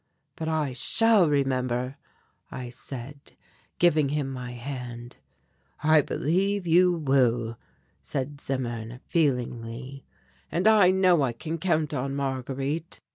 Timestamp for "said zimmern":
8.01-8.99